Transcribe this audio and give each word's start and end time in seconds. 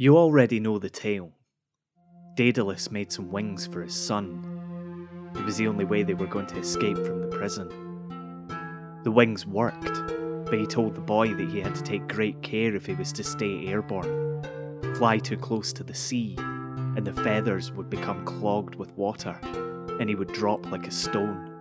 You 0.00 0.16
already 0.16 0.60
know 0.60 0.78
the 0.78 0.88
tale. 0.88 1.32
Daedalus 2.36 2.88
made 2.92 3.10
some 3.10 3.32
wings 3.32 3.66
for 3.66 3.82
his 3.82 3.96
son. 3.96 5.08
It 5.34 5.44
was 5.44 5.56
the 5.56 5.66
only 5.66 5.84
way 5.84 6.04
they 6.04 6.14
were 6.14 6.28
going 6.28 6.46
to 6.46 6.58
escape 6.60 6.96
from 6.98 7.20
the 7.20 7.36
prison. 7.36 7.68
The 9.02 9.10
wings 9.10 9.44
worked, 9.44 10.00
but 10.44 10.56
he 10.56 10.66
told 10.66 10.94
the 10.94 11.00
boy 11.00 11.34
that 11.34 11.50
he 11.50 11.60
had 11.60 11.74
to 11.74 11.82
take 11.82 12.06
great 12.06 12.40
care 12.42 12.76
if 12.76 12.86
he 12.86 12.94
was 12.94 13.12
to 13.14 13.24
stay 13.24 13.66
airborne. 13.66 14.40
Fly 14.94 15.18
too 15.18 15.36
close 15.36 15.72
to 15.72 15.82
the 15.82 15.94
sea, 15.94 16.36
and 16.38 17.04
the 17.04 17.20
feathers 17.24 17.72
would 17.72 17.90
become 17.90 18.24
clogged 18.24 18.76
with 18.76 18.96
water, 18.96 19.36
and 19.98 20.08
he 20.08 20.14
would 20.14 20.32
drop 20.32 20.70
like 20.70 20.86
a 20.86 20.92
stone. 20.92 21.60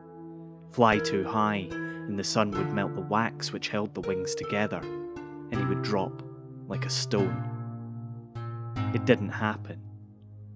Fly 0.70 1.00
too 1.00 1.24
high, 1.24 1.68
and 1.72 2.20
the 2.20 2.24
sun 2.24 2.52
would 2.52 2.72
melt 2.72 2.94
the 2.94 3.02
wax 3.02 3.52
which 3.52 3.70
held 3.70 3.96
the 3.96 4.02
wings 4.02 4.36
together, 4.36 4.82
and 5.52 5.56
he 5.56 5.66
would 5.66 5.82
drop 5.82 6.22
like 6.68 6.86
a 6.86 6.92
stone. 6.92 7.57
It 8.94 9.06
didn't 9.06 9.30
happen. 9.30 9.82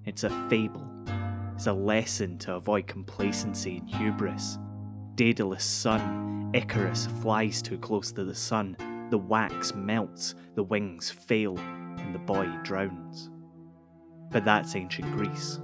It's 0.06 0.24
a 0.24 0.30
fable. 0.50 0.88
It's 1.56 1.68
a 1.68 1.74
lesson 1.74 2.38
to 2.40 2.56
avoid 2.56 2.88
complacency 2.88 3.78
and 3.78 3.90
hubris. 3.90 4.58
Daedalus' 5.16 5.66
son, 5.66 6.50
Icarus, 6.54 7.08
flies 7.22 7.62
too 7.62 7.78
close 7.78 8.12
to 8.14 8.24
the 8.24 8.34
sun. 8.34 8.78
The 9.10 9.18
wax 9.18 9.76
melts, 9.76 10.34
the 10.56 10.64
wings 10.64 11.12
fail, 11.12 11.58
and 11.58 12.16
the 12.16 12.20
boy 12.20 12.48
drowns. 12.64 13.30
But 14.32 14.46
that's 14.46 14.76
ancient 14.76 15.12
Greece. 15.12 15.60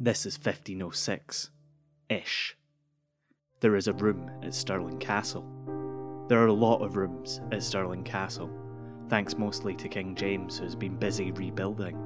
This 0.00 0.24
is 0.24 0.36
1506 0.36 1.50
ish. 2.08 2.56
There 3.60 3.76
is 3.76 3.86
a 3.86 3.92
room 3.92 4.30
at 4.42 4.54
Stirling 4.54 4.98
Castle. 4.98 5.46
There 6.28 6.42
are 6.42 6.46
a 6.46 6.52
lot 6.52 6.82
of 6.82 6.96
rooms 6.96 7.40
at 7.52 7.62
Stirling 7.62 8.02
Castle 8.02 8.50
thanks 9.08 9.36
mostly 9.36 9.74
to 9.76 9.88
King 9.88 10.14
James, 10.14 10.58
who 10.58 10.64
has 10.64 10.74
been 10.74 10.96
busy 10.96 11.32
rebuilding. 11.32 11.96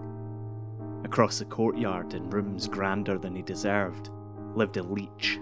Across 1.04 1.38
the 1.38 1.44
courtyard, 1.46 2.14
in 2.14 2.28
rooms 2.30 2.68
grander 2.68 3.18
than 3.18 3.34
he 3.34 3.42
deserved, 3.42 4.10
lived 4.54 4.76
a 4.76 4.82
leech. 4.82 5.40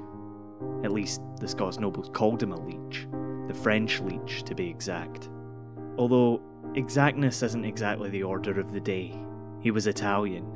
At 0.84 0.92
least 0.92 1.20
the 1.40 1.48
Scots 1.48 1.78
nobles 1.78 2.10
called 2.12 2.42
him 2.42 2.52
a 2.52 2.60
leech, 2.60 3.06
the 3.48 3.54
French 3.54 4.00
leech 4.00 4.42
to 4.44 4.54
be 4.54 4.68
exact. 4.68 5.28
Although 5.96 6.40
exactness 6.74 7.42
isn't 7.42 7.64
exactly 7.64 8.08
the 8.08 8.22
order 8.22 8.60
of 8.60 8.72
the 8.72 8.80
day. 8.80 9.14
He 9.60 9.70
was 9.70 9.86
Italian. 9.86 10.46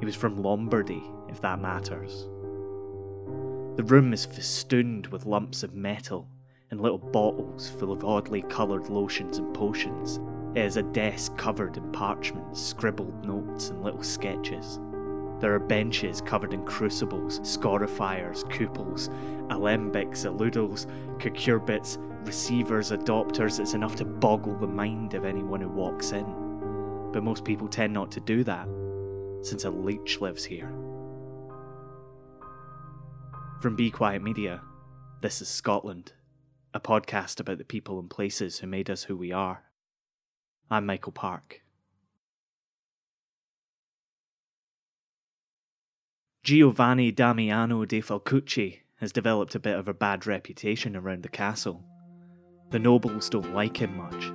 He 0.00 0.06
was 0.06 0.16
from 0.16 0.42
Lombardy, 0.42 1.02
if 1.28 1.40
that 1.42 1.60
matters. 1.60 2.28
The 3.76 3.84
room 3.84 4.12
is 4.12 4.24
festooned 4.24 5.06
with 5.08 5.26
lumps 5.26 5.62
of 5.62 5.74
metal 5.74 6.28
and 6.70 6.80
little 6.80 6.98
bottles 6.98 7.70
full 7.70 7.92
of 7.92 8.04
oddly 8.04 8.42
coloured 8.42 8.88
lotions 8.88 9.38
and 9.38 9.54
potions, 9.54 10.20
it 10.54 10.64
is 10.64 10.76
a 10.76 10.82
desk 10.82 11.36
covered 11.36 11.76
in 11.76 11.92
parchment, 11.92 12.56
scribbled 12.56 13.24
notes, 13.24 13.70
and 13.70 13.82
little 13.82 14.02
sketches. 14.02 14.80
There 15.38 15.54
are 15.54 15.60
benches 15.60 16.20
covered 16.20 16.52
in 16.52 16.64
crucibles, 16.64 17.40
scorifiers, 17.40 18.44
cupels, 18.44 19.08
alembics, 19.48 20.26
aludels, 20.26 20.86
cucurbits, 21.18 21.98
receivers, 22.26 22.90
adopters. 22.90 23.58
It's 23.58 23.74
enough 23.74 23.96
to 23.96 24.04
boggle 24.04 24.56
the 24.56 24.66
mind 24.66 25.14
of 25.14 25.24
anyone 25.24 25.60
who 25.60 25.68
walks 25.68 26.12
in. 26.12 27.10
But 27.12 27.22
most 27.22 27.44
people 27.44 27.68
tend 27.68 27.92
not 27.92 28.10
to 28.12 28.20
do 28.20 28.44
that, 28.44 28.68
since 29.42 29.64
a 29.64 29.70
leech 29.70 30.20
lives 30.20 30.44
here. 30.44 30.70
From 33.62 33.76
Be 33.76 33.90
Quiet 33.90 34.22
Media, 34.22 34.62
this 35.22 35.40
is 35.40 35.48
Scotland, 35.48 36.12
a 36.74 36.80
podcast 36.80 37.40
about 37.40 37.58
the 37.58 37.64
people 37.64 37.98
and 37.98 38.10
places 38.10 38.58
who 38.58 38.66
made 38.66 38.90
us 38.90 39.04
who 39.04 39.16
we 39.16 39.32
are. 39.32 39.64
I'm 40.72 40.86
Michael 40.86 41.10
Park. 41.10 41.62
Giovanni 46.44 47.10
Damiano 47.10 47.84
de 47.84 48.00
Falcucci 48.00 48.78
has 49.00 49.10
developed 49.10 49.56
a 49.56 49.58
bit 49.58 49.76
of 49.76 49.88
a 49.88 49.94
bad 49.94 50.28
reputation 50.28 50.94
around 50.94 51.24
the 51.24 51.28
castle. 51.28 51.82
The 52.70 52.78
nobles 52.78 53.28
don't 53.28 53.52
like 53.52 53.78
him 53.78 53.96
much. 53.96 54.30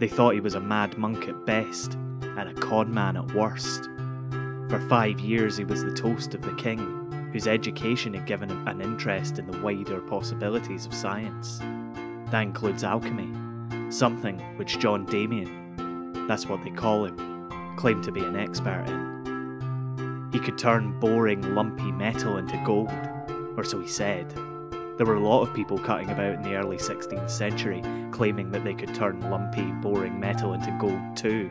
They 0.00 0.08
thought 0.08 0.34
he 0.34 0.40
was 0.40 0.54
a 0.54 0.60
mad 0.60 0.98
monk 0.98 1.28
at 1.28 1.46
best 1.46 1.94
and 1.94 2.50
a 2.50 2.54
con 2.60 2.92
man 2.92 3.16
at 3.16 3.34
worst. 3.34 3.84
For 4.68 4.86
five 4.90 5.18
years, 5.18 5.56
he 5.56 5.64
was 5.64 5.82
the 5.82 5.94
toast 5.94 6.34
of 6.34 6.42
the 6.42 6.54
king, 6.56 7.30
whose 7.32 7.46
education 7.46 8.12
had 8.12 8.26
given 8.26 8.50
him 8.50 8.68
an 8.68 8.82
interest 8.82 9.38
in 9.38 9.46
the 9.46 9.58
wider 9.60 10.02
possibilities 10.02 10.84
of 10.84 10.92
science. 10.92 11.58
That 12.30 12.42
includes 12.42 12.84
alchemy, 12.84 13.30
something 13.90 14.38
which 14.56 14.78
John 14.78 15.04
Damian, 15.06 16.26
that's 16.26 16.46
what 16.46 16.62
they 16.64 16.70
call 16.70 17.04
him, 17.04 17.76
claimed 17.76 18.04
to 18.04 18.12
be 18.12 18.24
an 18.24 18.36
expert 18.36 18.84
in. 18.86 20.30
He 20.32 20.40
could 20.40 20.58
turn 20.58 20.98
boring, 20.98 21.54
lumpy 21.54 21.92
metal 21.92 22.38
into 22.38 22.60
gold, 22.64 22.90
or 23.56 23.64
so 23.64 23.80
he 23.80 23.88
said. 23.88 24.30
There 24.96 25.06
were 25.06 25.14
a 25.14 25.28
lot 25.28 25.42
of 25.42 25.54
people 25.54 25.78
cutting 25.78 26.10
about 26.10 26.34
in 26.34 26.42
the 26.42 26.56
early 26.56 26.76
16th 26.76 27.30
century 27.30 27.82
claiming 28.10 28.50
that 28.52 28.64
they 28.64 28.74
could 28.74 28.94
turn 28.94 29.20
lumpy, 29.28 29.72
boring 29.82 30.20
metal 30.20 30.54
into 30.54 30.76
gold 30.80 31.16
too. 31.16 31.50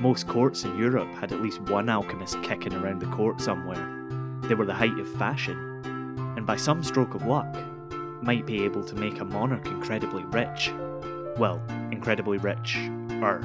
Most 0.00 0.26
courts 0.26 0.64
in 0.64 0.76
Europe 0.76 1.08
had 1.14 1.32
at 1.32 1.40
least 1.40 1.60
one 1.62 1.88
alchemist 1.88 2.40
kicking 2.42 2.74
around 2.74 3.00
the 3.00 3.06
court 3.06 3.40
somewhere. 3.40 3.84
They 4.42 4.54
were 4.54 4.66
the 4.66 4.74
height 4.74 4.98
of 4.98 5.12
fashion, 5.14 5.56
and 6.36 6.46
by 6.46 6.56
some 6.56 6.82
stroke 6.82 7.14
of 7.14 7.26
luck, 7.26 7.56
might 8.22 8.46
be 8.46 8.64
able 8.64 8.84
to 8.84 8.94
make 8.94 9.20
a 9.20 9.24
monarch 9.24 9.66
incredibly 9.66 10.24
rich 10.24 10.72
well, 11.38 11.62
incredibly 11.90 12.38
rich, 12.38 12.76
er. 13.22 13.40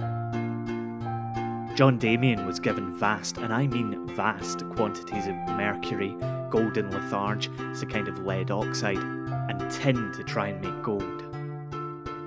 John 1.76 1.98
Damian 1.98 2.46
was 2.46 2.60
given 2.60 2.98
vast, 3.00 3.38
and 3.38 3.54
I 3.54 3.68
mean 3.68 4.08
vast, 4.16 4.68
quantities 4.76 5.28
of 5.28 5.36
mercury, 5.58 6.16
golden 6.50 6.92
litharge, 6.92 7.50
it's 7.72 7.82
a 7.82 7.88
kind 7.88 8.08
of 8.08 8.20
lead 8.20 8.52
oxide, 8.52 8.98
and 8.98 9.72
tin 9.72 10.12
to 10.14 10.24
try 10.24 10.50
and 10.50 10.62
make 10.62 10.84
gold. 10.84 11.24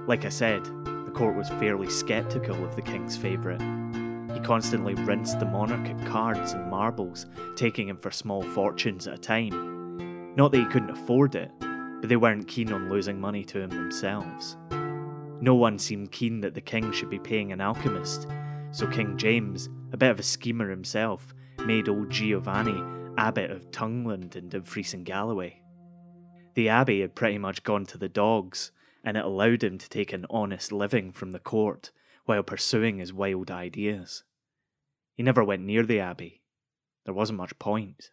Like 0.08 0.24
I 0.24 0.30
said, 0.30 0.64
the 0.64 1.12
court 1.14 1.36
was 1.36 1.48
fairly 1.48 1.88
sceptical 1.88 2.64
of 2.64 2.74
the 2.74 2.82
king's 2.82 3.16
favourite. 3.16 3.62
He 4.32 4.40
constantly 4.40 4.94
rinsed 4.94 5.38
the 5.38 5.46
monarch 5.46 5.88
at 5.88 6.06
cards 6.06 6.52
and 6.52 6.68
marbles, 6.68 7.26
taking 7.54 7.88
him 7.88 7.96
for 7.96 8.10
small 8.10 8.42
fortunes 8.42 9.06
at 9.06 9.14
a 9.14 9.18
time. 9.18 10.34
Not 10.34 10.52
that 10.52 10.58
he 10.58 10.66
couldn't 10.66 10.90
afford 10.90 11.36
it, 11.36 11.50
but 11.58 12.08
they 12.08 12.16
weren't 12.16 12.48
keen 12.48 12.72
on 12.72 12.90
losing 12.90 13.20
money 13.20 13.44
to 13.44 13.60
him 13.60 13.70
themselves. 13.70 14.56
No 15.46 15.54
one 15.54 15.78
seemed 15.78 16.10
keen 16.10 16.40
that 16.40 16.54
the 16.54 16.60
king 16.60 16.90
should 16.90 17.08
be 17.08 17.20
paying 17.20 17.52
an 17.52 17.60
alchemist, 17.60 18.26
so 18.72 18.84
King 18.88 19.16
James, 19.16 19.68
a 19.92 19.96
bit 19.96 20.10
of 20.10 20.18
a 20.18 20.24
schemer 20.24 20.68
himself, 20.68 21.32
made 21.64 21.88
old 21.88 22.10
Giovanni 22.10 22.82
abbot 23.16 23.52
of 23.52 23.70
Tongland 23.70 24.34
and 24.34 24.50
Dumfries 24.50 24.92
and 24.92 25.06
Galloway. 25.06 25.62
The 26.54 26.68
abbey 26.68 27.00
had 27.00 27.14
pretty 27.14 27.38
much 27.38 27.62
gone 27.62 27.86
to 27.86 27.96
the 27.96 28.08
dogs, 28.08 28.72
and 29.04 29.16
it 29.16 29.24
allowed 29.24 29.62
him 29.62 29.78
to 29.78 29.88
take 29.88 30.12
an 30.12 30.26
honest 30.28 30.72
living 30.72 31.12
from 31.12 31.30
the 31.30 31.38
court 31.38 31.92
while 32.24 32.42
pursuing 32.42 32.98
his 32.98 33.12
wild 33.12 33.48
ideas. 33.48 34.24
He 35.14 35.22
never 35.22 35.44
went 35.44 35.62
near 35.62 35.84
the 35.84 36.00
abbey. 36.00 36.42
There 37.04 37.14
wasn't 37.14 37.38
much 37.38 37.56
point. 37.60 38.10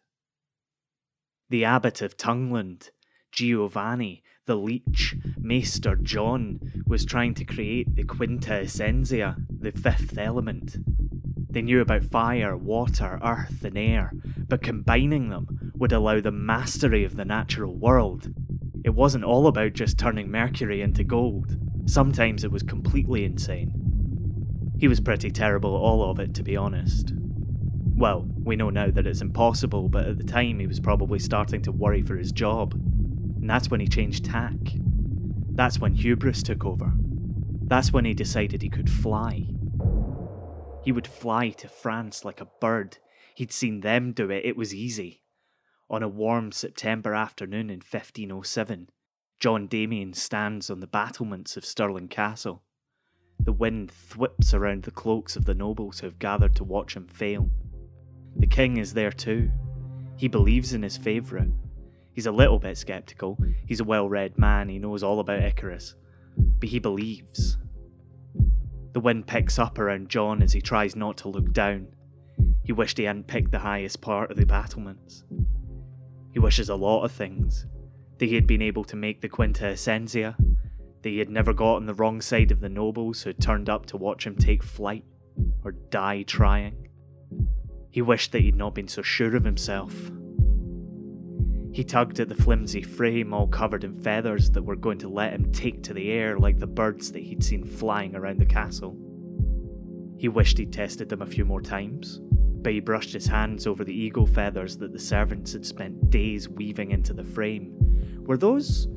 The 1.49 1.65
abbot 1.65 2.03
of 2.03 2.15
Tongland, 2.15 2.91
Giovanni, 3.33 4.23
the 4.45 4.55
leech, 4.55 5.15
Maester 5.39 5.95
John, 5.95 6.59
was 6.85 7.03
trying 7.03 7.33
to 7.33 7.45
create 7.45 7.95
the 7.95 8.03
Quinta 8.03 8.61
Essentia, 8.61 9.37
the 9.49 9.71
fifth 9.71 10.17
element. 10.19 10.77
They 11.49 11.63
knew 11.63 11.81
about 11.81 12.03
fire, 12.03 12.55
water, 12.55 13.19
earth, 13.23 13.63
and 13.63 13.77
air, 13.77 14.13
but 14.47 14.61
combining 14.61 15.29
them 15.29 15.71
would 15.73 15.91
allow 15.91 16.21
the 16.21 16.31
mastery 16.31 17.03
of 17.03 17.15
the 17.15 17.25
natural 17.25 17.75
world. 17.75 18.31
It 18.85 18.91
wasn't 18.91 19.23
all 19.23 19.47
about 19.47 19.73
just 19.73 19.97
turning 19.97 20.29
mercury 20.29 20.81
into 20.81 21.03
gold. 21.03 21.57
Sometimes 21.85 22.43
it 22.43 22.51
was 22.51 22.63
completely 22.63 23.25
insane. 23.25 23.73
He 24.77 24.87
was 24.87 24.99
pretty 24.99 25.31
terrible 25.31 25.75
at 25.75 25.79
all 25.79 26.09
of 26.09 26.19
it, 26.19 26.35
to 26.35 26.43
be 26.43 26.55
honest. 26.55 27.13
Well, 27.95 28.27
we 28.43 28.55
know 28.55 28.69
now 28.69 28.91
that 28.91 29.07
it's 29.07 29.21
impossible, 29.21 29.89
but 29.89 30.05
at 30.05 30.17
the 30.17 30.23
time 30.23 30.59
he 30.59 30.67
was 30.67 30.79
probably 30.79 31.19
starting 31.19 31.61
to 31.63 31.71
worry 31.71 32.01
for 32.01 32.15
his 32.15 32.31
job. 32.31 32.79
And 33.43 33.49
that's 33.49 33.69
when 33.69 33.81
he 33.81 33.89
changed 33.89 34.23
tack. 34.23 34.55
That's 35.51 35.77
when 35.77 35.95
hubris 35.95 36.43
took 36.43 36.63
over. 36.63 36.93
That's 37.63 37.91
when 37.91 38.05
he 38.05 38.13
decided 38.13 38.61
he 38.61 38.69
could 38.69 38.89
fly. 38.89 39.49
He 40.81 40.93
would 40.93 41.05
fly 41.05 41.49
to 41.49 41.67
France 41.67 42.23
like 42.23 42.39
a 42.39 42.47
bird. 42.61 42.99
He'd 43.35 43.51
seen 43.51 43.81
them 43.81 44.13
do 44.13 44.31
it, 44.31 44.45
it 44.45 44.55
was 44.55 44.73
easy. 44.73 45.23
On 45.89 46.01
a 46.01 46.07
warm 46.07 46.53
September 46.53 47.13
afternoon 47.13 47.69
in 47.69 47.79
1507, 47.79 48.87
John 49.41 49.67
Damian 49.67 50.13
stands 50.13 50.69
on 50.69 50.79
the 50.79 50.87
battlements 50.87 51.57
of 51.57 51.65
Stirling 51.65 52.07
Castle. 52.07 52.63
The 53.37 53.51
wind 53.51 53.91
thwips 53.91 54.53
around 54.53 54.83
the 54.83 54.91
cloaks 54.91 55.35
of 55.35 55.43
the 55.43 55.53
nobles 55.53 55.99
who 55.99 56.07
have 56.07 56.17
gathered 56.17 56.55
to 56.55 56.63
watch 56.63 56.95
him 56.95 57.07
fail. 57.07 57.49
The 58.37 58.47
king 58.47 58.77
is 58.77 58.93
there 58.93 59.11
too. 59.11 59.51
He 60.15 60.29
believes 60.29 60.71
in 60.71 60.81
his 60.81 60.95
favourite. 60.95 61.51
He's 62.13 62.27
a 62.27 62.31
little 62.31 62.59
bit 62.59 62.77
skeptical. 62.77 63.37
He's 63.65 63.79
a 63.79 63.83
well 63.83 64.07
read 64.07 64.37
man, 64.37 64.69
he 64.69 64.79
knows 64.79 65.03
all 65.03 65.19
about 65.19 65.43
Icarus. 65.43 65.95
But 66.37 66.69
he 66.69 66.79
believes. 66.79 67.57
The 68.93 68.99
wind 68.99 69.25
picks 69.25 69.57
up 69.57 69.79
around 69.79 70.09
John 70.09 70.43
as 70.43 70.53
he 70.53 70.61
tries 70.61 70.95
not 70.95 71.17
to 71.17 71.29
look 71.29 71.51
down. 71.51 71.87
He 72.63 72.71
wished 72.71 72.97
he 72.97 73.05
hadn't 73.05 73.27
picked 73.27 73.51
the 73.51 73.59
highest 73.59 74.01
part 74.01 74.29
of 74.29 74.37
the 74.37 74.45
battlements. 74.45 75.23
He 76.31 76.39
wishes 76.39 76.69
a 76.69 76.75
lot 76.75 77.03
of 77.03 77.11
things 77.11 77.65
that 78.19 78.27
he 78.27 78.35
had 78.35 78.47
been 78.47 78.61
able 78.61 78.83
to 78.85 78.95
make 78.95 79.21
the 79.21 79.29
Quinta 79.29 79.67
Essentia, 79.67 80.37
that 81.01 81.09
he 81.09 81.19
had 81.19 81.29
never 81.29 81.53
got 81.53 81.75
on 81.75 81.87
the 81.87 81.93
wrong 81.93 82.21
side 82.21 82.51
of 82.51 82.61
the 82.61 82.69
nobles 82.69 83.23
who 83.23 83.29
had 83.29 83.41
turned 83.41 83.69
up 83.69 83.85
to 83.87 83.97
watch 83.97 84.25
him 84.25 84.35
take 84.35 84.63
flight 84.63 85.03
or 85.63 85.71
die 85.71 86.23
trying. 86.23 86.87
He 87.89 88.01
wished 88.01 88.31
that 88.31 88.41
he'd 88.41 88.55
not 88.55 88.75
been 88.75 88.87
so 88.87 89.01
sure 89.01 89.35
of 89.35 89.43
himself. 89.43 90.11
He 91.73 91.83
tugged 91.83 92.19
at 92.19 92.29
the 92.29 92.35
flimsy 92.35 92.83
frame 92.83 93.33
all 93.33 93.47
covered 93.47 93.83
in 93.83 93.99
feathers 93.99 94.51
that 94.51 94.61
were 94.61 94.75
going 94.75 94.99
to 94.99 95.09
let 95.09 95.33
him 95.33 95.51
take 95.51 95.81
to 95.83 95.93
the 95.93 96.11
air 96.11 96.37
like 96.37 96.59
the 96.59 96.67
birds 96.67 97.11
that 97.11 97.23
he'd 97.23 97.43
seen 97.43 97.65
flying 97.65 98.15
around 98.15 98.39
the 98.39 98.45
castle. 98.45 98.95
He 100.19 100.27
wished 100.29 100.59
he'd 100.59 100.71
tested 100.71 101.09
them 101.09 101.23
a 101.23 101.27
few 101.27 101.45
more 101.45 101.61
times, 101.61 102.19
but 102.21 102.73
he 102.73 102.79
brushed 102.79 103.11
his 103.11 103.25
hands 103.25 103.65
over 103.65 103.83
the 103.83 103.93
eagle 103.93 104.27
feathers 104.27 104.77
that 104.77 104.93
the 104.93 104.99
servants 104.99 105.53
had 105.53 105.65
spent 105.65 106.11
days 106.11 106.47
weaving 106.47 106.91
into 106.91 107.11
the 107.11 107.23
frame. 107.23 107.73
Were 108.19 108.37
those. 108.37 108.87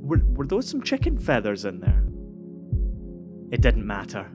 Were, 0.00 0.22
were 0.24 0.46
those 0.46 0.68
some 0.68 0.82
chicken 0.82 1.18
feathers 1.18 1.66
in 1.66 1.80
there? 1.80 2.02
It 3.52 3.60
didn't 3.60 3.86
matter. 3.86 4.30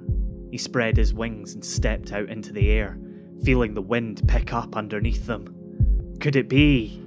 He 0.51 0.59
spread 0.59 0.97
his 0.97 1.15
wings 1.15 1.55
and 1.55 1.65
stepped 1.65 2.13
out 2.13 2.29
into 2.29 2.53
the 2.53 2.69
air, 2.69 2.99
feeling 3.43 3.73
the 3.73 3.81
wind 3.81 4.21
pick 4.27 4.53
up 4.53 4.77
underneath 4.77 5.25
them. 5.25 6.15
Could 6.21 6.35
it 6.35 6.47
be? 6.47 7.03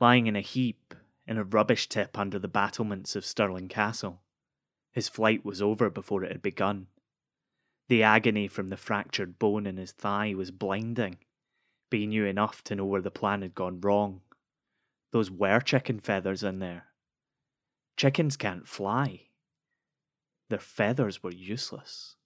Lying 0.00 0.26
in 0.26 0.34
a 0.34 0.40
heap 0.40 0.94
in 1.26 1.36
a 1.36 1.44
rubbish 1.44 1.86
tip 1.86 2.18
under 2.18 2.38
the 2.38 2.48
battlements 2.48 3.14
of 3.14 3.24
Stirling 3.24 3.68
Castle, 3.68 4.22
his 4.90 5.10
flight 5.10 5.44
was 5.44 5.60
over 5.60 5.90
before 5.90 6.24
it 6.24 6.32
had 6.32 6.40
begun. 6.40 6.86
The 7.88 8.02
agony 8.02 8.48
from 8.48 8.68
the 8.68 8.78
fractured 8.78 9.38
bone 9.38 9.66
in 9.66 9.76
his 9.76 9.92
thigh 9.92 10.32
was 10.34 10.50
blinding, 10.50 11.18
but 11.90 11.98
he 11.98 12.06
knew 12.06 12.24
enough 12.24 12.64
to 12.64 12.74
know 12.74 12.86
where 12.86 13.02
the 13.02 13.10
plan 13.10 13.42
had 13.42 13.54
gone 13.54 13.80
wrong. 13.80 14.22
Those 15.12 15.30
were 15.30 15.60
chicken 15.60 16.00
feathers 16.00 16.42
in 16.42 16.60
there. 16.60 16.86
Chickens 17.96 18.38
can't 18.38 18.66
fly. 18.66 19.26
Their 20.48 20.60
feathers 20.60 21.22
were 21.22 21.32
useless. 21.32 22.16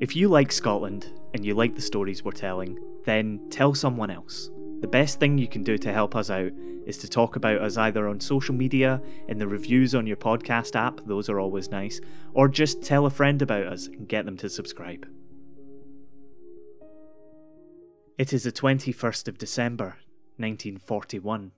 If 0.00 0.14
you 0.14 0.28
like 0.28 0.52
Scotland 0.52 1.10
and 1.32 1.44
you 1.44 1.54
like 1.54 1.74
the 1.74 1.80
stories 1.80 2.22
we're 2.22 2.32
telling, 2.32 2.78
then 3.04 3.40
tell 3.50 3.74
someone 3.74 4.10
else. 4.10 4.50
The 4.80 4.88
best 4.88 5.18
thing 5.18 5.38
you 5.38 5.48
can 5.48 5.64
do 5.64 5.76
to 5.78 5.92
help 5.92 6.14
us 6.14 6.30
out 6.30 6.52
is 6.86 6.98
to 6.98 7.08
talk 7.08 7.36
about 7.36 7.60
us 7.60 7.76
either 7.76 8.08
on 8.08 8.20
social 8.20 8.54
media, 8.54 9.02
in 9.26 9.38
the 9.38 9.48
reviews 9.48 9.94
on 9.94 10.06
your 10.06 10.16
podcast 10.16 10.76
app, 10.76 11.00
those 11.04 11.28
are 11.28 11.40
always 11.40 11.70
nice, 11.70 12.00
or 12.32 12.48
just 12.48 12.82
tell 12.82 13.04
a 13.04 13.10
friend 13.10 13.42
about 13.42 13.66
us 13.66 13.88
and 13.88 14.08
get 14.08 14.24
them 14.24 14.36
to 14.36 14.48
subscribe. 14.48 15.06
It 18.16 18.32
is 18.32 18.44
the 18.44 18.52
21st 18.52 19.28
of 19.28 19.38
December, 19.38 19.96
1941. 20.36 21.52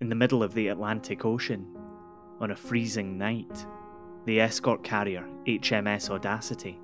In 0.00 0.08
the 0.08 0.14
middle 0.14 0.42
of 0.42 0.54
the 0.54 0.68
Atlantic 0.68 1.24
Ocean, 1.24 1.66
on 2.40 2.50
a 2.50 2.56
freezing 2.56 3.16
night, 3.16 3.66
the 4.24 4.40
escort 4.40 4.82
carrier 4.82 5.26
HMS 5.46 6.10
Audacity 6.10 6.78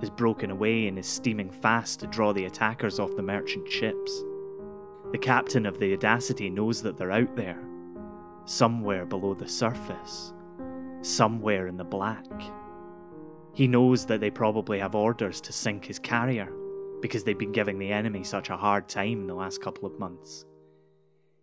has 0.00 0.10
broken 0.10 0.50
away 0.50 0.88
and 0.88 0.98
is 0.98 1.06
steaming 1.06 1.50
fast 1.50 2.00
to 2.00 2.06
draw 2.06 2.32
the 2.32 2.44
attackers 2.44 2.98
off 2.98 3.16
the 3.16 3.22
merchant 3.22 3.70
ships. 3.70 4.24
The 5.12 5.18
captain 5.18 5.66
of 5.66 5.78
the 5.78 5.92
Audacity 5.92 6.50
knows 6.50 6.82
that 6.82 6.96
they're 6.96 7.12
out 7.12 7.36
there, 7.36 7.62
somewhere 8.44 9.06
below 9.06 9.34
the 9.34 9.48
surface, 9.48 10.32
somewhere 11.02 11.66
in 11.68 11.76
the 11.76 11.84
black. 11.84 12.26
He 13.52 13.68
knows 13.68 14.06
that 14.06 14.20
they 14.20 14.30
probably 14.30 14.80
have 14.80 14.96
orders 14.96 15.40
to 15.42 15.52
sink 15.52 15.84
his 15.84 16.00
carrier 16.00 16.52
because 17.00 17.22
they've 17.22 17.38
been 17.38 17.52
giving 17.52 17.78
the 17.78 17.92
enemy 17.92 18.24
such 18.24 18.50
a 18.50 18.56
hard 18.56 18.88
time 18.88 19.20
in 19.20 19.26
the 19.26 19.34
last 19.34 19.60
couple 19.62 19.86
of 19.86 19.98
months. 19.98 20.44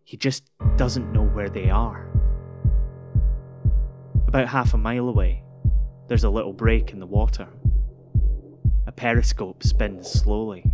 He 0.03 0.17
just 0.17 0.43
doesn't 0.75 1.13
know 1.13 1.23
where 1.23 1.49
they 1.49 1.69
are. 1.69 2.09
About 4.27 4.47
half 4.47 4.73
a 4.73 4.77
mile 4.77 5.07
away, 5.07 5.43
there's 6.07 6.23
a 6.25 6.29
little 6.29 6.51
break 6.51 6.91
in 6.91 6.99
the 6.99 7.07
water. 7.07 7.47
A 8.87 8.91
periscope 8.91 9.63
spins 9.63 10.09
slowly 10.09 10.65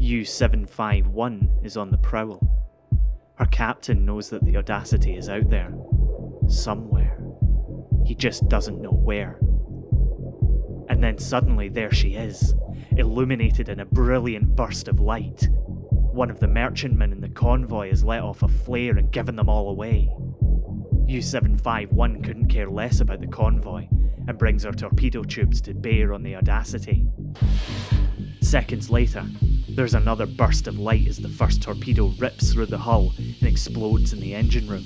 U751 0.00 1.64
is 1.64 1.76
on 1.76 1.90
the 1.90 1.98
prowl. 1.98 2.40
Her 3.36 3.46
captain 3.46 4.04
knows 4.04 4.30
that 4.30 4.44
the 4.44 4.56
Audacity 4.56 5.16
is 5.16 5.28
out 5.28 5.50
there. 5.50 5.72
Somewhere. 6.48 7.18
He 8.04 8.14
just 8.14 8.48
doesn't 8.48 8.80
know 8.80 8.90
where. 8.90 9.38
And 10.88 11.02
then 11.02 11.18
suddenly 11.18 11.68
there 11.68 11.92
she 11.92 12.14
is, 12.14 12.54
illuminated 12.96 13.68
in 13.68 13.80
a 13.80 13.84
brilliant 13.84 14.56
burst 14.56 14.88
of 14.88 14.98
light. 14.98 15.48
One 15.52 16.30
of 16.30 16.40
the 16.40 16.48
merchantmen 16.48 17.12
in 17.12 17.20
the 17.20 17.28
convoy 17.28 17.90
has 17.90 18.02
let 18.02 18.22
off 18.22 18.42
a 18.42 18.48
flare 18.48 18.96
and 18.96 19.12
given 19.12 19.36
them 19.36 19.48
all 19.48 19.68
away. 19.68 20.12
U751 21.06 22.24
couldn't 22.24 22.48
care 22.48 22.68
less 22.68 23.00
about 23.00 23.20
the 23.20 23.26
convoy 23.26 23.88
and 24.28 24.36
brings 24.38 24.62
her 24.62 24.72
torpedo 24.72 25.22
tubes 25.24 25.60
to 25.62 25.72
bear 25.72 26.12
on 26.12 26.22
the 26.22 26.36
Audacity. 26.36 27.06
Seconds 28.42 28.90
later, 28.90 29.24
there's 29.70 29.94
another 29.94 30.26
burst 30.26 30.66
of 30.66 30.78
light 30.78 31.08
as 31.08 31.16
the 31.16 31.30
first 31.30 31.62
torpedo 31.62 32.12
rips 32.18 32.52
through 32.52 32.66
the 32.66 32.78
hull 32.78 33.14
and 33.16 33.42
explodes 33.42 34.12
in 34.12 34.20
the 34.20 34.34
engine 34.34 34.68
room. 34.68 34.84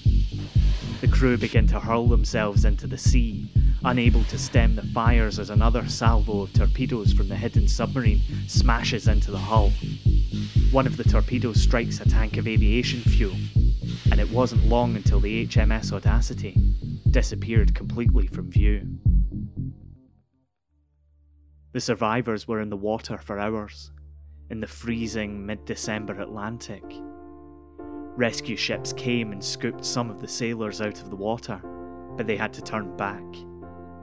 The 1.00 1.09
crew 1.09 1.37
begin 1.37 1.67
to 1.69 1.81
hurl 1.81 2.06
themselves 2.06 2.65
into 2.65 2.87
the 2.87 2.97
sea, 2.97 3.50
unable 3.85 4.23
to 4.25 4.39
stem 4.39 4.77
the 4.77 4.83
fires 4.83 5.41
as 5.41 5.50
another 5.50 5.88
salvo 5.88 6.43
of 6.43 6.53
torpedoes 6.53 7.12
from 7.12 7.27
the 7.29 7.37
hidden 7.37 7.67
submarine 7.67 8.21
smashes 8.47 9.09
into 9.09 9.33
the 9.33 9.38
hull. 9.38 9.73
One 10.71 10.87
of 10.87 10.97
the 10.97 11.05
torpedoes 11.05 11.61
strikes 11.61 12.00
a 12.00 12.09
tank 12.09 12.37
of 12.37 12.47
aviation 12.47 13.00
fuel, 13.00 13.35
and 14.12 14.21
it 14.21 14.31
wasn't 14.31 14.69
long 14.69 14.95
until 14.95 15.19
the 15.19 15.49
HMS 15.49 15.93
Audacity 15.93 16.56
disappeared 17.11 17.75
completely 17.75 18.29
from 18.29 18.49
view. 18.49 18.87
The 21.73 21.81
survivors 21.81 22.47
were 22.47 22.61
in 22.61 22.69
the 22.69 22.77
water 22.77 23.17
for 23.17 23.39
hours, 23.39 23.93
in 24.51 24.61
the 24.61 24.67
freezing 24.67 25.47
mid 25.47 25.65
December 25.65 26.21
Atlantic. 26.21 26.85
Rescue 28.15 28.57
ships 28.57 28.93
came 28.93 29.33
and 29.33 29.43
scooped 29.43 29.83
some 29.83 30.11
of 30.11 30.21
the 30.21 30.29
sailors 30.29 30.83
out 30.83 31.01
of 31.01 31.09
the 31.09 31.17
water, 31.17 31.63
but 32.14 32.26
they 32.26 32.37
had 32.37 32.52
to 32.52 32.62
turn 32.62 32.95
back. 32.99 33.25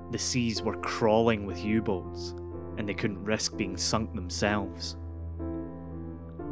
The 0.09 0.17
seas 0.17 0.63
were 0.63 0.77
crawling 0.77 1.45
with 1.45 1.63
U 1.63 1.83
boats, 1.83 2.33
and 2.77 2.89
they 2.89 2.95
couldn't 2.95 3.23
risk 3.23 3.55
being 3.55 3.77
sunk 3.77 4.15
themselves. 4.15 4.97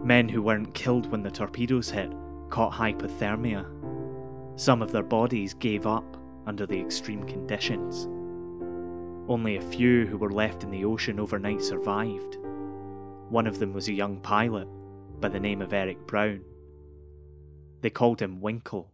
Men 0.03 0.29
who 0.29 0.43
weren't 0.43 0.75
killed 0.75 1.11
when 1.11 1.23
the 1.23 1.31
torpedoes 1.31 1.89
hit 1.89 2.11
caught 2.51 2.73
hypothermia. 2.73 3.65
Some 4.55 4.83
of 4.83 4.91
their 4.91 5.01
bodies 5.01 5.55
gave 5.55 5.87
up 5.87 6.15
under 6.45 6.67
the 6.67 6.79
extreme 6.79 7.23
conditions. 7.23 8.07
Only 9.27 9.57
a 9.57 9.61
few 9.61 10.05
who 10.05 10.17
were 10.17 10.31
left 10.31 10.63
in 10.63 10.71
the 10.71 10.85
ocean 10.85 11.19
overnight 11.19 11.61
survived. 11.61 12.37
One 13.29 13.45
of 13.45 13.59
them 13.59 13.73
was 13.73 13.89
a 13.89 13.93
young 13.93 14.21
pilot 14.21 14.67
by 15.19 15.27
the 15.27 15.39
name 15.39 15.61
of 15.61 15.73
Eric 15.73 16.07
Brown. 16.07 16.41
They 17.81 17.89
called 17.89 18.21
him 18.21 18.39
Winkle 18.39 18.93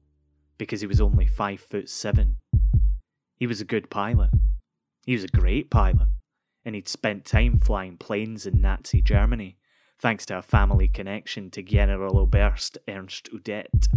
because 0.57 0.81
he 0.81 0.87
was 0.87 0.99
only 0.99 1.27
five 1.27 1.59
foot 1.59 1.87
seven. 1.87 2.37
He 3.37 3.45
was 3.45 3.61
a 3.61 3.65
good 3.65 3.89
pilot. 3.89 4.31
He 5.05 5.13
was 5.13 5.23
a 5.23 5.27
great 5.27 5.69
pilot, 5.69 6.07
and 6.65 6.73
he'd 6.75 6.87
spent 6.87 7.25
time 7.25 7.57
flying 7.57 7.97
planes 7.97 8.45
in 8.45 8.61
Nazi 8.61 9.01
Germany, 9.01 9.57
thanks 9.99 10.25
to 10.27 10.37
a 10.37 10.41
family 10.41 10.87
connection 10.87 11.51
to 11.51 11.61
Generaloberst 11.61 12.77
Ernst 12.87 13.29
Udet. 13.31 13.87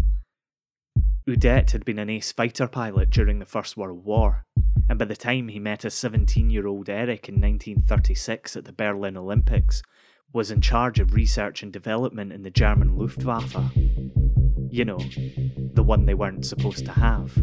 Udet 1.28 1.72
had 1.72 1.84
been 1.84 1.98
an 1.98 2.08
ace 2.08 2.30
fighter 2.30 2.68
pilot 2.68 3.10
during 3.10 3.40
the 3.40 3.44
First 3.44 3.76
World 3.76 4.04
War, 4.04 4.46
and 4.88 4.96
by 4.96 5.06
the 5.06 5.16
time 5.16 5.48
he 5.48 5.58
met 5.58 5.84
a 5.84 5.90
17 5.90 6.50
year 6.50 6.68
old 6.68 6.88
Eric 6.88 7.28
in 7.28 7.40
1936 7.40 8.54
at 8.54 8.64
the 8.64 8.72
Berlin 8.72 9.16
Olympics, 9.16 9.82
was 10.32 10.52
in 10.52 10.60
charge 10.60 11.00
of 11.00 11.14
research 11.14 11.64
and 11.64 11.72
development 11.72 12.32
in 12.32 12.42
the 12.42 12.50
German 12.50 12.96
Luftwaffe. 12.96 13.56
You 14.70 14.84
know, 14.84 15.00
the 15.74 15.82
one 15.82 16.06
they 16.06 16.14
weren't 16.14 16.46
supposed 16.46 16.84
to 16.84 16.92
have. 16.92 17.36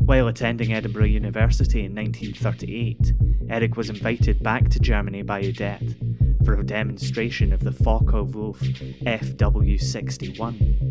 While 0.00 0.26
attending 0.26 0.72
Edinburgh 0.72 1.04
University 1.04 1.84
in 1.84 1.94
1938, 1.94 3.12
Eric 3.48 3.76
was 3.76 3.88
invited 3.88 4.42
back 4.42 4.68
to 4.70 4.80
Germany 4.80 5.22
by 5.22 5.42
Udet 5.42 6.44
for 6.44 6.54
a 6.54 6.66
demonstration 6.66 7.52
of 7.52 7.62
the 7.62 7.70
Focke-Wulf 7.70 8.58
FW61. 8.58 10.89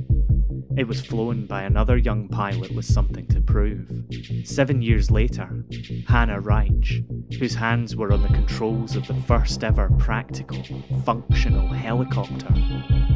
It 0.80 0.88
was 0.88 1.02
flown 1.02 1.46
by 1.46 1.64
another 1.64 1.98
young 1.98 2.30
pilot 2.30 2.74
with 2.74 2.86
something 2.86 3.28
to 3.28 3.42
prove. 3.42 3.92
Seven 4.46 4.82
years 4.82 5.12
later, 5.12 5.66
Hanna 6.08 6.42
Reitsch, 6.42 7.04
whose 7.38 7.56
hands 7.56 7.98
were 7.98 8.14
on 8.14 8.22
the 8.22 8.30
controls 8.30 8.96
of 8.96 9.06
the 9.06 9.22
first 9.28 9.62
ever 9.62 9.90
practical, 10.00 10.64
functional 11.04 11.68
helicopter, 11.68 12.48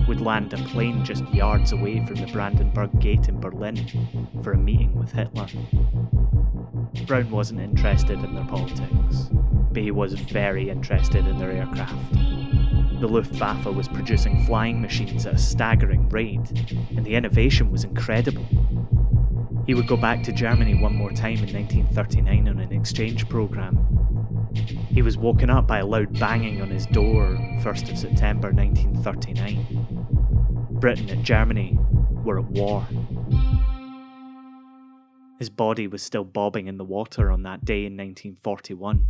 would 0.10 0.20
land 0.20 0.52
a 0.52 0.58
plane 0.58 1.06
just 1.06 1.24
yards 1.34 1.72
away 1.72 2.06
from 2.06 2.16
the 2.16 2.30
Brandenburg 2.34 3.00
Gate 3.00 3.30
in 3.30 3.40
Berlin 3.40 3.88
for 4.44 4.52
a 4.52 4.58
meeting 4.58 4.94
with 4.96 5.14
Hitler. 5.14 5.48
Brown 7.08 7.32
wasn't 7.32 7.62
interested 7.62 8.22
in 8.22 8.36
their 8.36 8.44
politics, 8.44 9.30
but 9.72 9.82
he 9.82 9.92
was 9.92 10.16
very 10.16 10.70
interested 10.70 11.26
in 11.26 11.38
their 11.38 11.52
aircraft. 11.52 12.14
The 13.04 13.10
Luftwaffe 13.10 13.66
was 13.66 13.90
producing 13.90 14.46
flying 14.46 14.82
machines 14.82 15.26
at 15.26 15.36
a 15.36 15.38
staggering 15.38 16.08
rate, 16.08 16.50
and 16.96 17.06
the 17.06 17.16
innovation 17.16 17.70
was 17.70 17.84
incredible. 17.84 18.46
He 19.66 19.74
would 19.74 19.88
go 19.88 19.98
back 19.98 20.24
to 20.24 20.32
Germany 20.32 20.76
one 20.76 20.96
more 20.96 21.12
time 21.12 21.44
in 21.44 21.54
1939 21.54 22.48
on 22.48 22.60
an 22.60 22.72
exchange 22.72 23.28
program. 23.28 23.76
He 24.90 25.02
was 25.02 25.18
woken 25.18 25.50
up 25.50 25.68
by 25.68 25.80
a 25.80 25.86
loud 25.86 26.18
banging 26.18 26.62
on 26.62 26.70
his 26.70 26.86
door 26.86 27.38
1st 27.60 27.92
of 27.92 27.98
September 27.98 28.54
1939. 28.54 30.78
Britain 30.80 31.10
and 31.10 31.26
Germany 31.26 31.78
were 32.24 32.40
at 32.40 32.46
war. 32.46 32.88
His 35.40 35.50
body 35.50 35.88
was 35.88 36.02
still 36.02 36.24
bobbing 36.24 36.68
in 36.68 36.78
the 36.78 36.86
water 36.86 37.32
on 37.32 37.44
that 37.44 37.66
day 37.66 37.80
in 37.80 37.98
1941. 37.98 39.10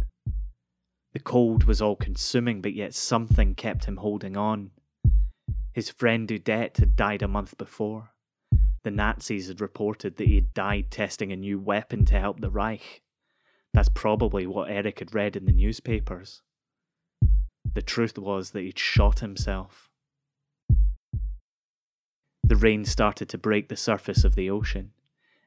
The 1.14 1.20
cold 1.20 1.66
was 1.66 1.82
all 1.82 1.96
consuming, 1.96 2.62
but 2.62 2.74
yet 2.74 2.96
something 2.96 3.54
kept 3.54 3.86
him 3.86 3.98
holding 3.98 4.36
on. 4.36 4.72
His 5.72 5.90
friend 5.90 6.28
Udet 6.28 6.78
had 6.78 6.96
died 6.96 7.22
a 7.22 7.28
month 7.28 7.58
before. 7.58 8.10
The 8.84 8.92
Nazis 8.92 9.48
had 9.48 9.62
reported 9.62 10.18
that 10.18 10.28
he 10.28 10.36
had 10.36 10.54
died 10.54 10.92
testing 10.92 11.32
a 11.32 11.36
new 11.36 11.60
weapon 11.60 12.06
to 12.06 12.20
help 12.20 12.42
the 12.42 12.50
Reich. 12.50 13.02
That's 13.74 13.90
probably 13.90 14.46
what 14.46 14.70
Eric 14.70 15.00
had 15.00 15.16
read 15.16 15.36
in 15.36 15.46
the 15.46 15.52
newspapers. 15.52 16.42
The 17.74 17.82
truth 17.82 18.18
was 18.18 18.52
that 18.52 18.62
he'd 18.62 18.78
shot 18.78 19.20
himself. 19.20 19.90
The 22.44 22.56
rain 22.56 22.86
started 22.86 23.30
to 23.30 23.38
break 23.38 23.70
the 23.70 23.78
surface 23.78 24.24
of 24.24 24.36
the 24.36 24.50
ocean 24.50 24.92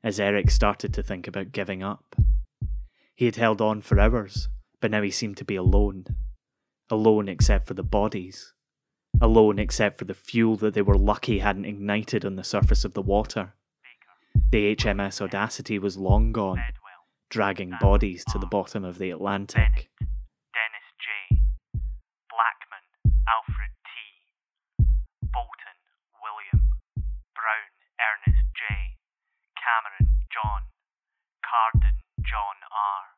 as 0.02 0.18
Eric 0.18 0.50
started 0.50 0.94
to 0.94 1.02
think 1.02 1.28
about 1.28 1.52
giving 1.52 1.82
up. 1.82 2.16
He 3.14 3.26
had 3.26 3.36
held 3.36 3.60
on 3.60 3.80
for 3.80 4.00
hours, 4.00 4.48
but 4.86 4.92
now 4.92 5.02
he 5.02 5.10
seemed 5.10 5.36
to 5.36 5.44
be 5.44 5.56
alone. 5.56 6.04
Alone 6.90 7.28
except 7.28 7.66
for 7.66 7.74
the 7.74 7.82
bodies. 7.82 8.54
Alone 9.20 9.58
except 9.58 9.98
for 9.98 10.04
the 10.04 10.14
fuel 10.14 10.54
that 10.58 10.74
they 10.74 10.82
were 10.82 10.94
lucky 10.94 11.40
hadn't 11.40 11.64
ignited 11.64 12.24
on 12.24 12.36
the 12.36 12.44
surface 12.44 12.84
of 12.84 12.94
the 12.94 13.02
water. 13.02 13.54
The 14.52 14.76
HMS 14.76 15.20
Audacity 15.20 15.80
was 15.80 15.96
long 15.96 16.30
gone, 16.30 16.62
dragging 17.30 17.72
bodies 17.80 18.24
to 18.30 18.38
the 18.38 18.46
bottom 18.46 18.84
of 18.84 18.98
the 18.98 19.10
Atlantic. 19.10 19.90
Cameron 29.58 30.22
John. 30.30 30.62
Carden 31.42 31.98
John 32.22 32.58
R. 32.70 33.15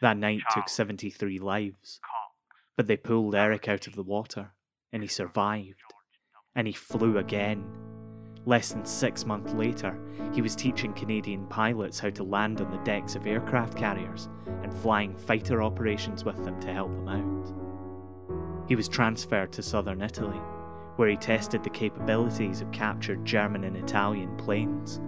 That 0.00 0.16
night 0.16 0.40
took 0.54 0.68
73 0.68 1.38
lives, 1.38 2.00
but 2.74 2.86
they 2.86 2.96
pulled 2.96 3.34
Eric 3.34 3.68
out 3.68 3.86
of 3.86 3.96
the 3.96 4.02
water, 4.02 4.52
and 4.92 5.02
he 5.02 5.08
survived. 5.08 5.92
And 6.54 6.66
he 6.66 6.72
flew 6.72 7.18
again. 7.18 7.64
Less 8.46 8.72
than 8.72 8.86
six 8.86 9.26
months 9.26 9.52
later, 9.52 10.00
he 10.32 10.40
was 10.40 10.56
teaching 10.56 10.94
Canadian 10.94 11.46
pilots 11.48 11.98
how 11.98 12.08
to 12.10 12.24
land 12.24 12.62
on 12.62 12.70
the 12.70 12.82
decks 12.82 13.14
of 13.14 13.26
aircraft 13.26 13.76
carriers 13.76 14.30
and 14.62 14.72
flying 14.72 15.14
fighter 15.14 15.62
operations 15.62 16.24
with 16.24 16.42
them 16.46 16.58
to 16.60 16.72
help 16.72 16.92
them 16.92 17.08
out. 17.08 18.66
He 18.66 18.76
was 18.76 18.88
transferred 18.88 19.52
to 19.52 19.62
southern 19.62 20.00
Italy, 20.00 20.40
where 20.96 21.10
he 21.10 21.16
tested 21.16 21.62
the 21.62 21.68
capabilities 21.70 22.62
of 22.62 22.72
captured 22.72 23.26
German 23.26 23.64
and 23.64 23.76
Italian 23.76 24.34
planes. 24.38 24.98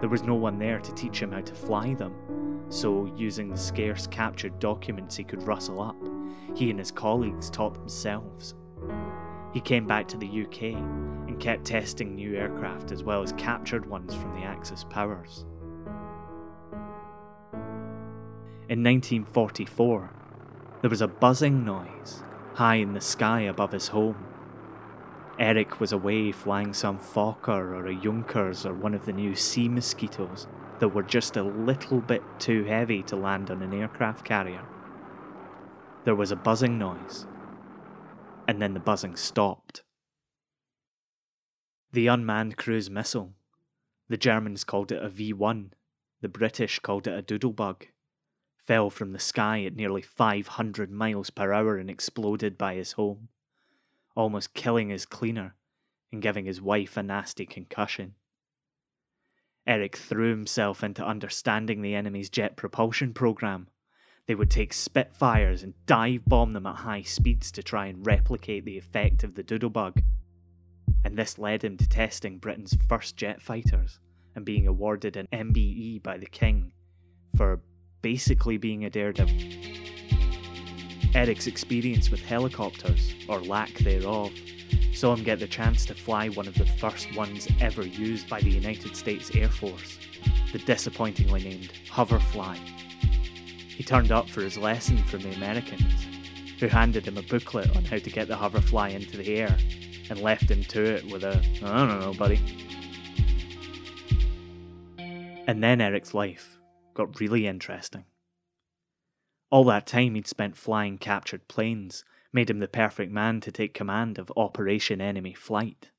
There 0.00 0.08
was 0.08 0.24
no 0.24 0.34
one 0.34 0.58
there 0.58 0.80
to 0.80 0.94
teach 0.94 1.22
him 1.22 1.30
how 1.30 1.42
to 1.42 1.54
fly 1.54 1.94
them, 1.94 2.14
so, 2.70 3.10
using 3.16 3.48
the 3.48 3.56
scarce 3.56 4.06
captured 4.06 4.58
documents 4.58 5.16
he 5.16 5.24
could 5.24 5.42
rustle 5.42 5.80
up, 5.80 5.96
he 6.54 6.70
and 6.70 6.78
his 6.78 6.90
colleagues 6.90 7.48
taught 7.48 7.74
themselves. 7.74 8.54
He 9.54 9.60
came 9.60 9.86
back 9.86 10.06
to 10.08 10.18
the 10.18 10.42
UK 10.42 10.74
and 11.28 11.40
kept 11.40 11.64
testing 11.64 12.14
new 12.14 12.36
aircraft 12.36 12.92
as 12.92 13.02
well 13.02 13.22
as 13.22 13.32
captured 13.32 13.86
ones 13.86 14.14
from 14.14 14.32
the 14.34 14.46
Axis 14.46 14.84
powers. 14.84 15.46
In 18.68 18.84
1944, 18.84 20.10
there 20.82 20.90
was 20.90 21.00
a 21.00 21.08
buzzing 21.08 21.64
noise 21.64 22.22
high 22.54 22.74
in 22.74 22.92
the 22.92 23.00
sky 23.00 23.42
above 23.42 23.72
his 23.72 23.88
home. 23.88 24.26
Eric 25.38 25.80
was 25.80 25.92
away 25.92 26.32
flying 26.32 26.74
some 26.74 26.98
Fokker 26.98 27.48
or 27.48 27.86
a 27.86 27.94
Junkers 27.94 28.66
or 28.66 28.74
one 28.74 28.92
of 28.92 29.06
the 29.06 29.12
new 29.12 29.34
sea 29.34 29.68
mosquitoes 29.68 30.46
that 30.80 30.88
were 30.88 31.02
just 31.02 31.36
a 31.36 31.42
little 31.42 32.00
bit 32.00 32.22
too 32.38 32.64
heavy 32.64 33.02
to 33.04 33.16
land 33.16 33.50
on 33.50 33.62
an 33.62 33.74
aircraft 33.74 34.24
carrier. 34.24 34.64
There 36.04 36.14
was 36.14 36.30
a 36.30 36.36
buzzing 36.36 36.78
noise, 36.78 37.26
and 38.46 38.62
then 38.62 38.74
the 38.74 38.80
buzzing 38.80 39.16
stopped. 39.16 39.82
The 41.92 42.06
unmanned 42.06 42.56
cruise 42.56 42.90
missile. 42.90 43.34
The 44.08 44.16
Germans 44.16 44.64
called 44.64 44.92
it 44.92 45.02
a 45.02 45.08
V 45.08 45.32
1, 45.32 45.72
the 46.20 46.28
British 46.28 46.78
called 46.78 47.06
it 47.06 47.18
a 47.18 47.22
doodlebug. 47.22 47.84
Fell 48.56 48.90
from 48.90 49.12
the 49.12 49.18
sky 49.18 49.64
at 49.64 49.76
nearly 49.76 50.02
500 50.02 50.90
miles 50.90 51.30
per 51.30 51.52
hour 51.52 51.76
and 51.76 51.88
exploded 51.88 52.58
by 52.58 52.74
his 52.74 52.92
home, 52.92 53.28
almost 54.14 54.54
killing 54.54 54.90
his 54.90 55.06
cleaner 55.06 55.54
and 56.12 56.22
giving 56.22 56.44
his 56.44 56.60
wife 56.60 56.96
a 56.96 57.02
nasty 57.02 57.46
concussion. 57.46 58.14
Eric 59.68 59.98
threw 59.98 60.30
himself 60.30 60.82
into 60.82 61.06
understanding 61.06 61.82
the 61.82 61.94
enemy's 61.94 62.30
jet 62.30 62.56
propulsion 62.56 63.12
program. 63.12 63.68
They 64.26 64.34
would 64.34 64.50
take 64.50 64.72
Spitfires 64.72 65.62
and 65.62 65.74
dive 65.84 66.24
bomb 66.24 66.54
them 66.54 66.66
at 66.66 66.76
high 66.76 67.02
speeds 67.02 67.52
to 67.52 67.62
try 67.62 67.86
and 67.86 68.04
replicate 68.04 68.64
the 68.64 68.78
effect 68.78 69.24
of 69.24 69.34
the 69.34 69.44
Doodlebug. 69.44 70.02
And 71.04 71.18
this 71.18 71.38
led 71.38 71.62
him 71.62 71.76
to 71.76 71.88
testing 71.88 72.38
Britain's 72.38 72.78
first 72.88 73.16
jet 73.16 73.42
fighters 73.42 74.00
and 74.34 74.44
being 74.44 74.66
awarded 74.66 75.18
an 75.18 75.28
MBE 75.32 76.02
by 76.02 76.16
the 76.16 76.26
King 76.26 76.72
for 77.36 77.60
basically 78.00 78.56
being 78.56 78.86
a 78.86 78.90
daredevil. 78.90 79.97
Eric's 81.14 81.46
experience 81.46 82.10
with 82.10 82.20
helicopters, 82.20 83.14
or 83.28 83.40
lack 83.40 83.72
thereof, 83.78 84.32
saw 84.92 85.14
him 85.14 85.24
get 85.24 85.38
the 85.38 85.46
chance 85.46 85.86
to 85.86 85.94
fly 85.94 86.28
one 86.28 86.46
of 86.46 86.54
the 86.54 86.66
first 86.66 87.14
ones 87.14 87.48
ever 87.60 87.86
used 87.86 88.28
by 88.28 88.40
the 88.40 88.50
United 88.50 88.96
States 88.96 89.30
Air 89.34 89.48
Force, 89.48 89.98
the 90.52 90.58
disappointingly 90.58 91.42
named 91.42 91.72
Hoverfly. 91.90 92.56
He 93.68 93.84
turned 93.84 94.10
up 94.10 94.28
for 94.28 94.42
his 94.42 94.58
lesson 94.58 94.98
from 95.04 95.22
the 95.22 95.34
Americans, 95.34 96.06
who 96.58 96.66
handed 96.66 97.06
him 97.06 97.16
a 97.16 97.22
booklet 97.22 97.76
on 97.76 97.84
how 97.84 97.98
to 97.98 98.10
get 98.10 98.28
the 98.28 98.36
Hoverfly 98.36 98.92
into 98.92 99.16
the 99.16 99.36
air 99.36 99.56
and 100.10 100.20
left 100.20 100.50
him 100.50 100.64
to 100.64 100.82
it 100.82 101.06
with 101.10 101.22
a, 101.22 101.40
I 101.62 101.86
don't 101.86 102.00
know, 102.00 102.14
buddy. 102.14 102.40
And 105.46 105.62
then 105.62 105.80
Eric's 105.80 106.12
life 106.12 106.58
got 106.94 107.20
really 107.20 107.46
interesting. 107.46 108.04
All 109.50 109.64
that 109.64 109.86
time 109.86 110.14
he'd 110.14 110.26
spent 110.26 110.58
flying 110.58 110.98
captured 110.98 111.48
planes 111.48 112.04
made 112.34 112.50
him 112.50 112.58
the 112.58 112.68
perfect 112.68 113.10
man 113.10 113.40
to 113.40 113.50
take 113.50 113.72
command 113.72 114.18
of 114.18 114.30
Operation 114.36 115.00
Enemy 115.00 115.32
Flight. 115.32 115.90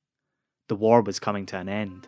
The 0.68 0.76
war 0.76 1.02
was 1.02 1.20
coming 1.20 1.48
to 1.48 1.58
an 1.58 1.68
end, 1.68 2.08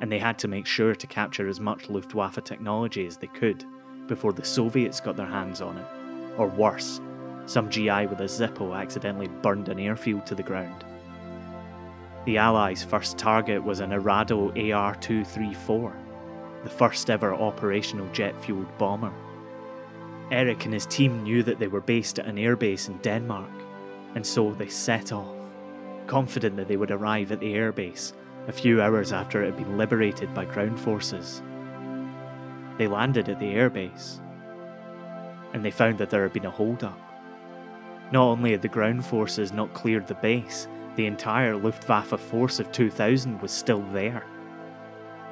and 0.00 0.10
they 0.10 0.18
had 0.18 0.38
to 0.38 0.48
make 0.48 0.64
sure 0.64 0.94
to 0.94 1.06
capture 1.06 1.46
as 1.46 1.60
much 1.60 1.90
Luftwaffe 1.90 2.42
technology 2.42 3.06
as 3.06 3.18
they 3.18 3.26
could 3.26 3.66
before 4.06 4.32
the 4.32 4.44
Soviets 4.44 4.98
got 4.98 5.14
their 5.14 5.26
hands 5.26 5.60
on 5.60 5.76
it. 5.76 5.86
Or 6.38 6.48
worse, 6.48 7.02
some 7.44 7.68
GI 7.68 8.06
with 8.06 8.22
a 8.22 8.24
Zippo 8.24 8.74
accidentally 8.74 9.28
burned 9.28 9.68
an 9.68 9.78
airfield 9.78 10.24
to 10.24 10.34
the 10.34 10.42
ground. 10.42 10.86
The 12.24 12.38
Allies' 12.38 12.82
first 12.82 13.18
target 13.18 13.62
was 13.62 13.80
an 13.80 13.92
Arado 13.92 14.48
AR 14.48 14.94
234, 14.94 15.96
the 16.62 16.70
first 16.70 17.10
ever 17.10 17.34
operational 17.34 18.10
jet 18.12 18.42
fueled 18.42 18.78
bomber. 18.78 19.12
Eric 20.30 20.66
and 20.66 20.74
his 20.74 20.86
team 20.86 21.22
knew 21.22 21.42
that 21.42 21.58
they 21.58 21.68
were 21.68 21.80
based 21.80 22.18
at 22.18 22.26
an 22.26 22.36
airbase 22.36 22.88
in 22.88 22.98
Denmark, 22.98 23.50
and 24.14 24.26
so 24.26 24.52
they 24.52 24.68
set 24.68 25.12
off, 25.12 25.36
confident 26.06 26.56
that 26.56 26.68
they 26.68 26.76
would 26.76 26.90
arrive 26.90 27.32
at 27.32 27.40
the 27.40 27.54
airbase 27.54 28.12
a 28.46 28.52
few 28.52 28.80
hours 28.80 29.12
after 29.12 29.42
it 29.42 29.46
had 29.46 29.56
been 29.56 29.78
liberated 29.78 30.32
by 30.34 30.44
ground 30.44 30.78
forces. 30.78 31.42
They 32.76 32.86
landed 32.86 33.28
at 33.28 33.38
the 33.38 33.54
airbase, 33.54 34.20
and 35.52 35.64
they 35.64 35.70
found 35.70 35.98
that 35.98 36.10
there 36.10 36.22
had 36.22 36.32
been 36.32 36.46
a 36.46 36.50
hold-up. 36.50 36.98
Not 38.12 38.24
only 38.24 38.52
had 38.52 38.62
the 38.62 38.68
ground 38.68 39.04
forces 39.04 39.52
not 39.52 39.74
cleared 39.74 40.06
the 40.06 40.14
base, 40.14 40.68
the 40.96 41.06
entire 41.06 41.56
Luftwaffe 41.56 42.18
force 42.20 42.60
of 42.60 42.72
2,000 42.72 43.40
was 43.40 43.50
still 43.50 43.82
there. 43.92 44.24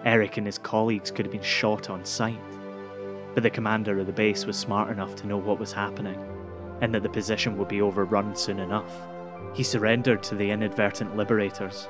Eric 0.04 0.36
and 0.36 0.46
his 0.46 0.58
colleagues 0.58 1.10
could 1.10 1.26
have 1.26 1.32
been 1.32 1.42
shot 1.42 1.90
on 1.90 2.04
sight, 2.04 2.38
but 3.36 3.42
the 3.42 3.50
commander 3.50 3.98
of 3.98 4.06
the 4.06 4.12
base 4.14 4.46
was 4.46 4.56
smart 4.56 4.90
enough 4.90 5.14
to 5.14 5.26
know 5.26 5.36
what 5.36 5.58
was 5.58 5.70
happening, 5.70 6.18
and 6.80 6.94
that 6.94 7.02
the 7.02 7.08
position 7.10 7.58
would 7.58 7.68
be 7.68 7.82
overrun 7.82 8.34
soon 8.34 8.58
enough. 8.58 9.06
He 9.52 9.62
surrendered 9.62 10.22
to 10.22 10.34
the 10.34 10.50
inadvertent 10.50 11.18
liberators, 11.18 11.86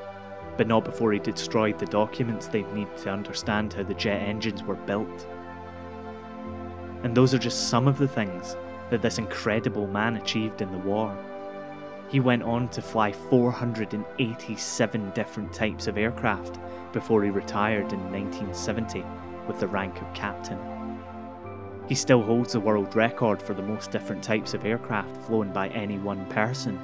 but 0.57 0.67
not 0.67 0.85
before 0.85 1.13
he 1.13 1.21
destroyed 1.21 1.79
the 1.79 1.87
documents 1.87 2.49
they'd 2.49 2.73
need 2.73 2.89
to 2.97 3.13
understand 3.13 3.73
how 3.73 3.85
the 3.85 3.95
jet 3.95 4.23
engines 4.23 4.65
were 4.65 4.75
built. 4.75 5.29
And 7.05 7.17
those 7.17 7.33
are 7.33 7.39
just 7.39 7.69
some 7.69 7.87
of 7.87 7.99
the 7.99 8.09
things 8.09 8.57
that 8.91 9.01
this 9.01 9.19
incredible 9.19 9.87
man 9.87 10.17
achieved 10.17 10.63
in 10.63 10.73
the 10.73 10.79
war. 10.79 11.17
He 12.09 12.19
went 12.19 12.43
on 12.43 12.69
to 12.71 12.83
fly 12.83 13.13
487 13.13 15.11
different 15.11 15.53
types 15.53 15.87
of 15.87 15.97
aircraft 15.97 16.59
before 16.93 17.23
he 17.23 17.31
retired 17.31 17.93
in 17.93 18.01
1970 18.11 19.05
with 19.47 19.61
the 19.61 19.69
rank 19.69 20.03
of 20.03 20.13
captain. 20.13 20.76
He 21.89 21.95
still 21.95 22.23
holds 22.23 22.53
the 22.53 22.61
world 22.61 22.97
record 22.97 23.41
for 23.41 23.55
the 23.55 23.63
most 23.63 23.93
different 23.93 24.23
types 24.23 24.55
of 24.55 24.65
aircraft 24.65 25.17
flown 25.25 25.53
by 25.53 25.69
any 25.69 25.99
one 25.99 26.27
person, 26.27 26.77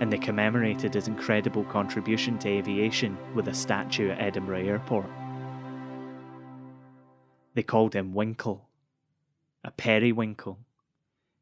and 0.00 0.10
they 0.10 0.18
commemorated 0.18 0.94
his 0.94 1.08
incredible 1.08 1.64
contribution 1.64 2.38
to 2.38 2.48
aviation 2.48 3.18
with 3.34 3.48
a 3.48 3.54
statue 3.54 4.10
at 4.10 4.20
Edinburgh 4.20 4.66
Airport. 4.66 5.06
They 7.54 7.62
called 7.62 7.94
him 7.94 8.14
Winkle, 8.14 8.68
a 9.62 9.70
periwinkle 9.70 10.58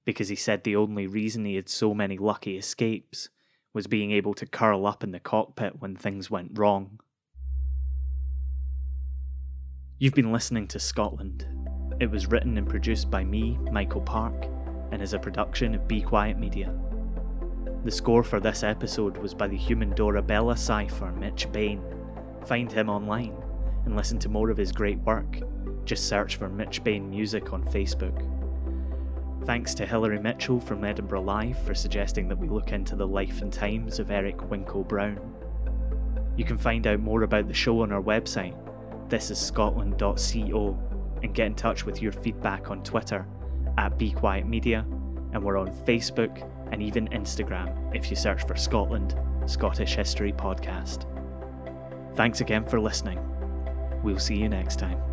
because 0.05 0.29
he 0.29 0.37
said 0.37 0.65
the 0.65 0.77
only 0.77 1.07
reason 1.07 1.45
he 1.45 1.55
had 1.55 1.69
so 1.69 1.95
many 1.95 2.19
lucky 2.19 2.57
escapes 2.57 3.29
was 3.73 3.87
being 3.87 4.11
able 4.11 4.35
to 4.35 4.45
curl 4.45 4.87
up 4.87 5.05
in 5.05 5.13
the 5.13 5.21
cockpit 5.21 5.81
when 5.81 5.95
things 5.95 6.31
went 6.31 6.59
wrong. 6.59 6.99
You've 9.99 10.15
been 10.15 10.33
listening 10.33 10.67
to 10.69 10.81
Scotland. 10.81 11.62
It 12.03 12.11
was 12.11 12.27
written 12.27 12.59
and 12.59 12.69
produced 12.69 13.13
by 13.13 13.23
me, 13.23 13.57
Michael 13.71 14.01
Park, 14.01 14.35
and 14.91 15.01
is 15.01 15.15
a 15.15 15.21
production 15.21 15.73
of 15.73 15.87
Be 15.87 16.03
Quiet 16.03 16.37
Media. 16.37 16.75
The 17.85 17.93
score 17.93 18.25
for 18.25 18.41
this 18.41 18.65
episode 18.65 19.17
was 19.19 19.35
by 19.35 19.47
the 19.47 19.57
human 19.57 19.93
Dorabella 19.93 20.59
cipher 20.59 21.13
Mitch 21.13 21.47
Bain. 21.53 21.81
Find 22.45 22.73
him 22.73 22.91
online 22.91 23.41
and 23.85 23.95
listen 23.95 24.19
to 24.19 24.29
more 24.29 24.51
of 24.51 24.57
his 24.57 24.73
great 24.73 24.99
work. 24.99 25.43
Just 25.85 26.09
search 26.09 26.35
for 26.35 26.49
Mitch 26.49 26.83
Bain 26.83 27.09
Music 27.09 27.53
on 27.53 27.63
Facebook. 27.67 28.27
Thanks 29.47 29.73
to 29.75 29.87
Hilary 29.87 30.19
Mitchell 30.19 30.59
from 30.59 30.83
Edinburgh 30.83 31.23
Live 31.23 31.65
for 31.65 31.73
suggesting 31.73 32.27
that 32.27 32.39
we 32.39 32.49
look 32.49 32.73
into 32.73 32.97
the 32.97 33.07
life 33.07 33.43
and 33.43 33.53
times 33.53 34.01
of 34.01 34.11
Eric 34.11 34.51
Winkle 34.51 34.83
Brown. 34.83 35.21
You 36.37 36.45
can 36.45 36.59
find 36.59 36.85
out 36.89 36.99
more 36.99 37.23
about 37.23 37.47
the 37.47 37.55
show 37.55 37.81
on 37.83 37.93
our 37.93 38.03
website, 38.03 38.57
thisisscotland.co, 39.09 40.92
and 41.23 41.35
get 41.35 41.47
in 41.47 41.55
touch 41.55 41.85
with 41.85 42.03
your 42.03 42.13
feedback 42.13 42.71
on 42.71 42.83
Twitter 42.83 43.27
at 43.79 43.99
Be 43.99 44.11
Quiet 44.11 44.47
Media, 44.47 44.87
and 45.33 45.43
we're 45.43 45.59
on 45.59 45.73
Facebook 45.85 46.49
and 46.73 46.83
even 46.83 47.09
Instagram 47.09 47.95
if 47.95 48.11
you 48.11 48.17
search 48.17 48.47
for 48.47 48.57
Scotland 48.57 49.15
Scottish 49.47 49.95
History 49.95 50.33
Podcast. 50.33 51.07
Thanks 52.15 52.41
again 52.41 52.65
for 52.65 52.81
listening. 52.81 53.19
We'll 54.03 54.19
see 54.19 54.37
you 54.37 54.49
next 54.49 54.79
time. 54.79 55.12